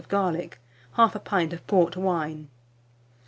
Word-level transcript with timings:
of 0.01 0.07
garlic, 0.07 0.59
1/2 0.97 1.23
pint 1.23 1.53
of 1.53 1.67
port 1.67 1.95
wine. 1.95 2.47